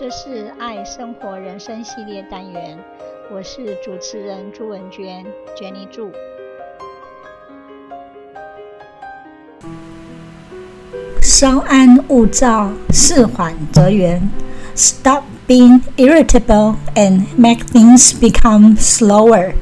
[0.00, 2.78] 这是爱生活人生系列单元，
[3.32, 5.24] 我是主持人朱文娟，
[5.56, 6.10] Jenny 祝。
[11.22, 14.30] 稍安勿躁，事缓则圆。
[14.74, 19.54] Stop being irritable and make things become slower.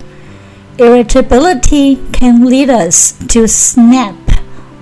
[0.77, 4.15] Irritability can lead us to snap,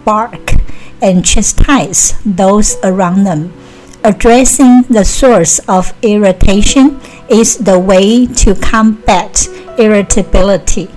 [0.05, 0.57] bark,
[1.01, 3.51] and chastise those around them.
[4.08, 10.88] Addressing the source of irritation is the way to combat irritability.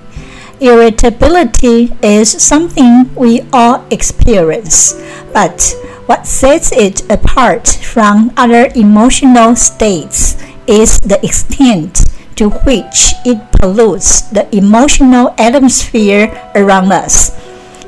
[0.61, 4.95] Irritability is something we all experience,
[5.33, 12.05] but what sets it apart from other emotional states is the extent
[12.37, 17.35] to which it pollutes the emotional atmosphere around us.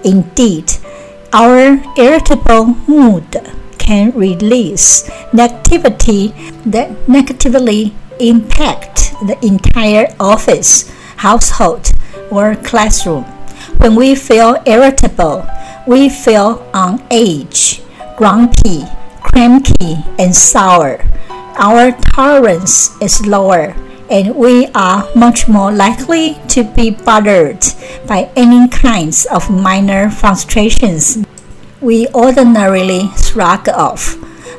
[0.03, 0.69] Indeed,
[1.31, 3.39] our irritable mood
[3.83, 5.03] can release
[5.35, 6.31] negativity
[6.63, 11.91] that negatively impact the entire office, household,
[12.31, 13.23] or classroom.
[13.77, 15.45] When we feel irritable,
[15.85, 17.81] we feel on edge,
[18.15, 18.87] grumpy,
[19.21, 21.03] cranky, and sour.
[21.59, 23.75] Our tolerance is lower,
[24.09, 27.65] and we are much more likely to be bothered
[28.07, 31.17] by any kinds of minor frustrations
[31.83, 34.15] we ordinarily shrug off.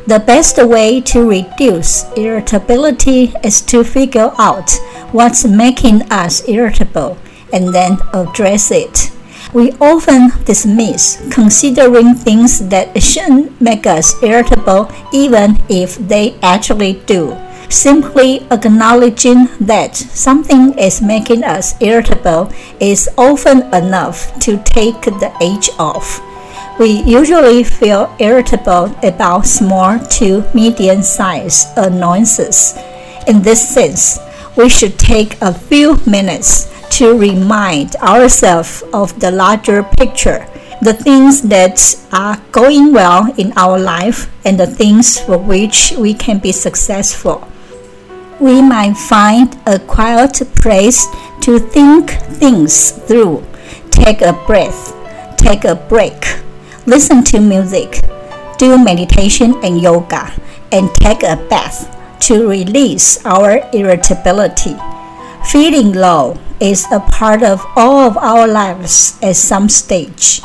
[0.06, 4.70] The best way to reduce irritability is to figure out
[5.12, 7.16] what's making us irritable
[7.54, 9.10] and then address it.
[9.54, 17.38] We often dismiss considering things that shouldn't make us irritable even if they actually do.
[17.70, 25.70] Simply acknowledging that something is making us irritable is often enough to take the edge
[25.78, 26.20] off.
[26.76, 32.74] We usually feel irritable about small to medium sized annoyances.
[33.28, 34.18] In this sense,
[34.56, 40.48] we should take a few minutes to remind ourselves of the larger picture,
[40.82, 41.78] the things that
[42.12, 47.46] are going well in our life, and the things for which we can be successful.
[48.40, 51.06] We might find a quiet place
[51.42, 53.44] to think things through.
[53.90, 54.92] Take a breath,
[55.36, 56.42] take a break,
[56.86, 58.00] listen to music,
[58.58, 60.32] do meditation and yoga,
[60.70, 61.90] and take a bath
[62.20, 64.76] to release our irritability.
[65.44, 70.40] Feeling low is a part of all of our lives at some stage.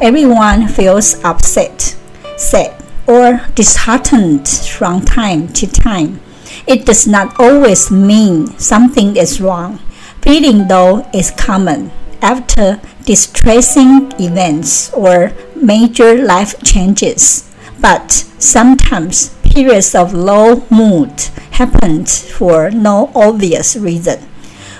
[0.00, 1.96] Everyone feels upset,
[2.36, 2.74] sad,
[3.06, 6.20] or disheartened from time to time.
[6.66, 9.78] It does not always mean something is wrong.
[10.22, 11.90] Feeling low is common
[12.22, 15.32] after distressing events or
[15.64, 17.50] major life changes.
[17.80, 21.20] But sometimes periods of low mood
[21.52, 24.18] happen for no obvious reason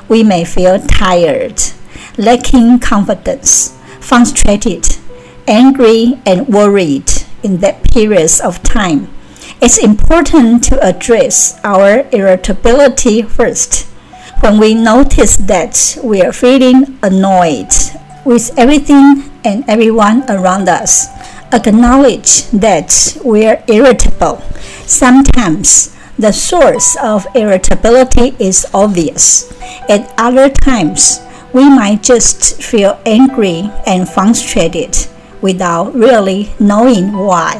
[0.08, 1.60] we may feel tired,
[2.18, 4.86] lacking confidence, frustrated,
[5.48, 7.10] angry, and worried
[7.42, 9.08] in that periods of time.
[9.60, 13.86] It's important to address our irritability first.
[14.40, 17.72] When we notice that we are feeling annoyed
[18.24, 21.08] with everything and everyone around us,
[21.52, 24.42] acknowledge that we are irritable.
[24.86, 29.52] Sometimes the source of irritability is obvious.
[29.88, 31.20] At other times,
[31.52, 34.96] we might just feel angry and frustrated
[35.40, 37.58] without really knowing why.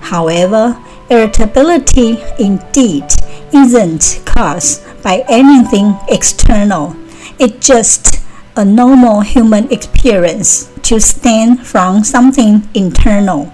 [0.00, 3.04] However, irritability indeed
[3.52, 6.96] isn't caused by anything external.
[7.38, 8.11] It just
[8.56, 13.46] a normal human experience to stem from something internal.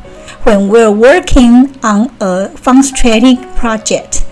[0.42, 4.24] When we're working on a frustrating project,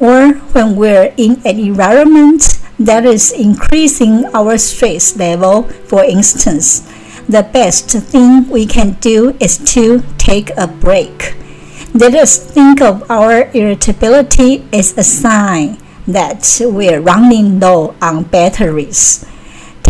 [0.00, 6.80] or when we're in an environment that is increasing our stress level, for instance,
[7.28, 11.36] the best thing we can do is to take a break.
[11.92, 19.27] Let us think of our irritability as a sign that we're running low on batteries.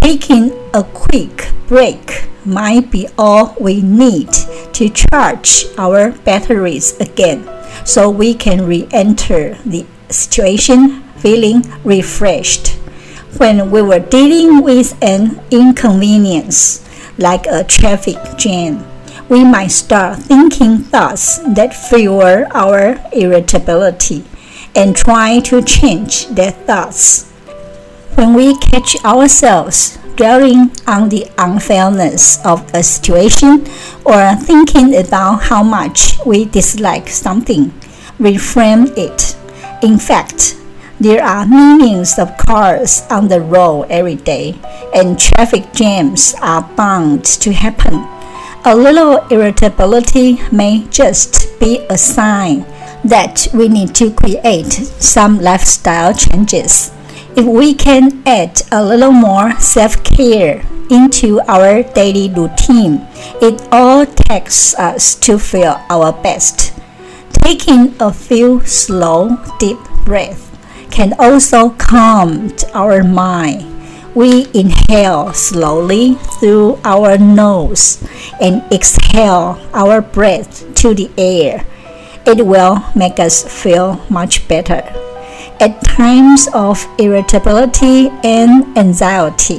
[0.00, 4.30] Taking a quick break might be all we need
[4.72, 7.48] to charge our batteries again
[7.84, 12.76] so we can re enter the situation feeling refreshed.
[13.36, 16.84] When we were dealing with an inconvenience,
[17.18, 18.86] like a traffic jam,
[19.28, 24.24] we might start thinking thoughts that fuel our irritability
[24.74, 27.27] and try to change their thoughts.
[28.18, 33.64] When we catch ourselves dwelling on the unfairness of a situation
[34.04, 37.70] or thinking about how much we dislike something,
[38.18, 39.36] reframe it
[39.84, 40.56] In fact,
[40.98, 44.58] there are millions of cars on the road every day,
[44.92, 48.04] and traffic jams are bound to happen.
[48.64, 52.66] A little irritability may just be a sign
[53.04, 56.90] that we need to create some lifestyle changes.
[57.38, 63.06] If we can add a little more self care into our daily routine,
[63.40, 66.74] it all takes us to feel our best.
[67.30, 70.50] Taking a few slow, deep breaths
[70.90, 73.62] can also calm our mind.
[74.16, 78.02] We inhale slowly through our nose
[78.42, 81.64] and exhale our breath to the air.
[82.26, 84.82] It will make us feel much better.
[85.60, 89.58] At times of irritability and anxiety,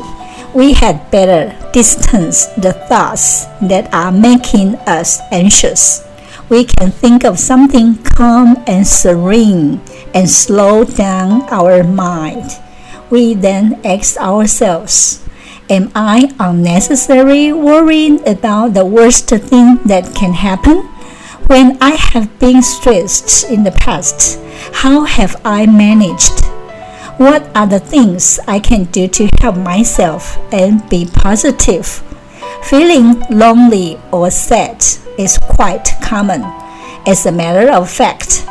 [0.54, 6.08] we had better distance the thoughts that are making us anxious.
[6.48, 9.82] We can think of something calm and serene
[10.14, 12.50] and slow down our mind.
[13.10, 15.22] We then ask ourselves,
[15.70, 20.78] Am I unnecessarily worrying about the worst thing that can happen?
[21.48, 24.40] When I have been stressed in the past,
[24.74, 26.46] how have I managed?
[27.18, 32.04] What are the things I can do to help myself and be positive?
[32.64, 34.84] Feeling lonely or sad
[35.18, 36.44] is quite common.
[37.06, 38.46] As a matter of fact,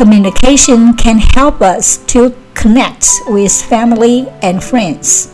[0.00, 5.30] Communication can help us to connect with family and friends.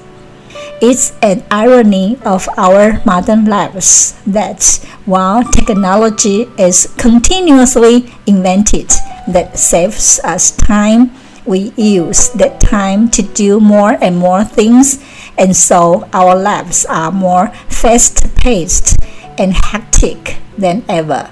[0.82, 4.64] It's an irony of our modern lives that
[5.04, 8.90] while technology is continuously invented
[9.28, 11.12] that saves us time,
[11.44, 15.02] we use that time to do more and more things,
[15.38, 18.96] and so our lives are more fast paced
[19.38, 21.30] and hectic than ever.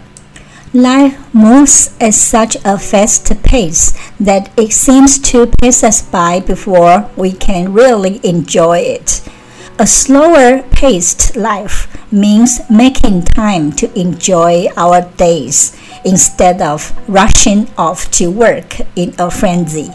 [0.72, 7.08] Life moves at such a fast pace that it seems to pass us by before
[7.16, 9.22] we can really enjoy it.
[9.76, 18.08] A slower paced life means making time to enjoy our days instead of rushing off
[18.12, 19.90] to work in a frenzy.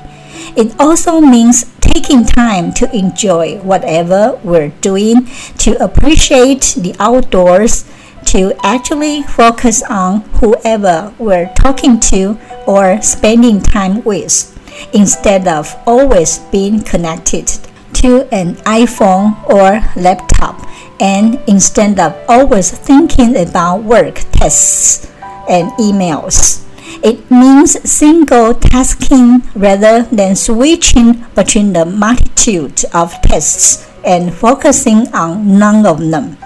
[0.58, 5.30] It also means taking time to enjoy whatever we're doing,
[5.60, 7.90] to appreciate the outdoors
[8.26, 12.38] to actually focus on whoever we're talking to
[12.68, 14.60] or spending time with
[14.94, 17.50] instead of always being connected
[17.94, 20.66] to an iPhone or laptop
[21.00, 25.12] and instead of always thinking about work tasks
[25.50, 26.66] and emails.
[27.04, 35.58] It means single tasking rather than switching between the multitude of tasks and focusing on
[35.58, 36.38] none of them.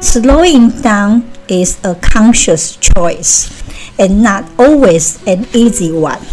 [0.00, 3.62] Slowing down is a conscious choice
[3.98, 6.24] and not always an easy one,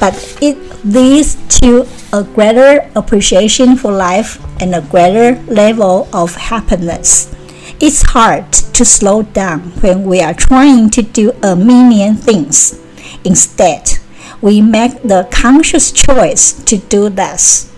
[0.00, 7.34] but it leads to a greater appreciation for life and a greater level of happiness.
[7.80, 12.78] It's hard to slow down when we are trying to do a million things.
[13.24, 13.98] Instead,
[14.40, 17.70] we make the conscious choice to do less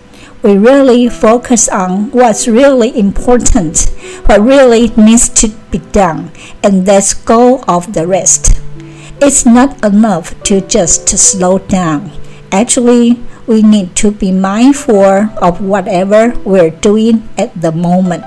[0.43, 3.89] we really focus on what's really important,
[4.25, 8.59] what really needs to be done, and let's go of the rest.
[9.21, 12.11] It's not enough to just slow down.
[12.53, 13.17] Actually,
[13.47, 18.23] we need to be mindful of whatever we're doing at the moment.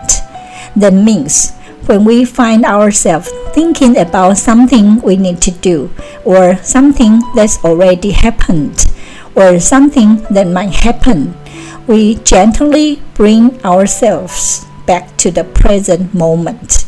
[0.74, 1.54] That means
[1.86, 8.10] when we find ourselves thinking about something we need to do, or something that's already
[8.10, 8.90] happened,
[9.36, 11.38] or something that might happen,
[11.86, 16.84] we gently bring ourselves back to the present moment.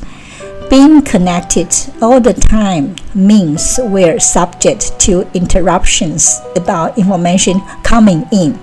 [0.70, 8.58] Being connected all the time means we're subject to interruptions about information coming in.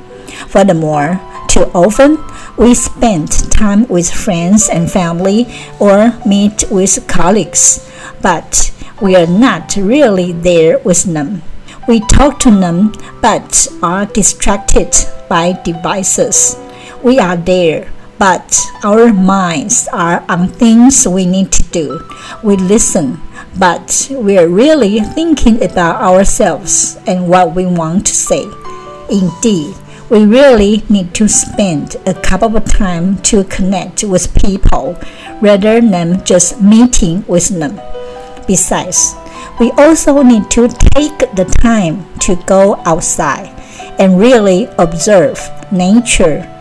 [0.47, 2.23] Furthermore, too often
[2.57, 5.47] we spend time with friends and family
[5.79, 7.89] or meet with colleagues,
[8.21, 8.71] but
[9.01, 11.41] we are not really there with them.
[11.87, 14.93] We talk to them but are distracted
[15.27, 16.55] by devices.
[17.01, 22.07] We are there, but our minds are on things we need to do.
[22.43, 23.21] We listen,
[23.57, 28.45] but we're really thinking about ourselves and what we want to say.
[29.09, 29.75] Indeed,
[30.09, 34.97] we really need to spend a couple of time to connect with people
[35.41, 37.79] rather than just meeting with them.
[38.47, 39.15] Besides,
[39.59, 43.49] we also need to take the time to go outside
[43.99, 45.39] and really observe
[45.71, 46.51] nature.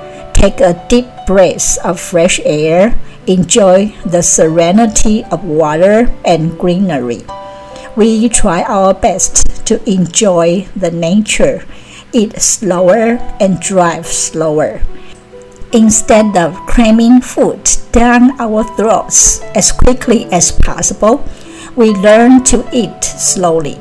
[0.44, 7.24] Take a deep breath of fresh air, enjoy the serenity of water and greenery.
[7.96, 11.64] We try our best to enjoy the nature
[12.12, 14.82] eat slower and drive slower.
[15.72, 21.24] Instead of cramming food down our throats as quickly as possible,
[21.74, 23.80] we learn to eat slowly.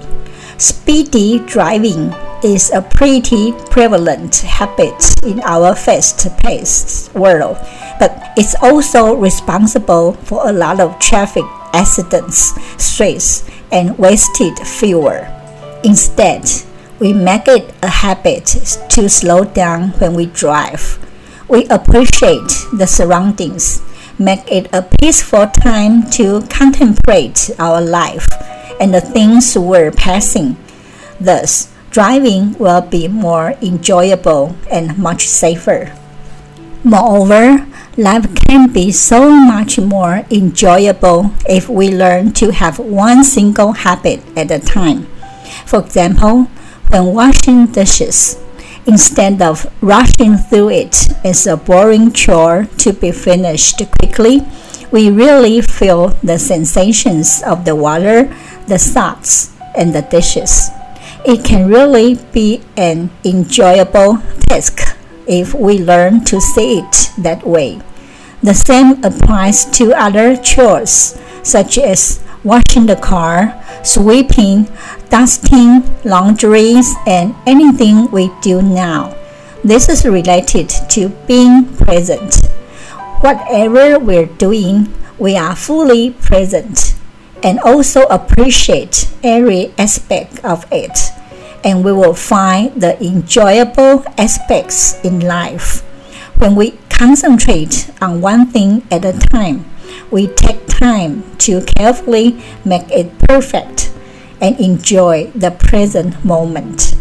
[0.58, 7.58] Speedy driving is a pretty prevalent habit in our fast-paced world,
[8.00, 15.26] but it's also responsible for a lot of traffic accidents, stress, and wasted fuel.
[15.84, 16.50] Instead,
[17.00, 18.46] we make it a habit
[18.90, 21.00] to slow down when we drive
[21.48, 23.82] we appreciate the surroundings,
[24.18, 28.28] make it a peaceful time to contemplate our life
[28.80, 30.58] and the things we're passing.
[31.20, 35.94] Thus, driving will be more enjoyable and much safer.
[36.84, 43.74] Moreover, life can be so much more enjoyable if we learn to have one single
[43.74, 45.06] habit at a time.
[45.66, 46.50] For example,
[46.90, 48.42] when washing dishes,
[48.88, 54.42] instead of rushing through it as a boring chore to be finished quickly,
[54.92, 58.34] we really feel the sensations of the water,
[58.68, 60.70] the thoughts, and the dishes.
[61.26, 67.80] It can really be an enjoyable task if we learn to see it that way.
[68.42, 74.68] The same applies to other chores, such as washing the car, sweeping,
[75.10, 79.16] dusting, laundries, and anything we do now.
[79.64, 82.36] This is related to being present.
[83.22, 86.96] Whatever we're doing, we are fully present
[87.42, 91.13] and also appreciate every aspect of it.
[91.64, 95.82] And we will find the enjoyable aspects in life.
[96.38, 99.66] When we concentrate on one thing at a time,
[100.12, 103.94] we take time to carefully make it perfect
[104.42, 106.96] and enjoy the present moment.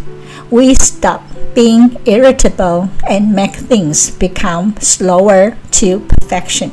[0.51, 1.23] We stop
[1.55, 6.71] being irritable and make things become slower to perfection.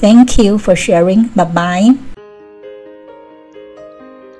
[0.00, 1.28] Thank you for sharing.
[1.28, 2.07] Bye bye.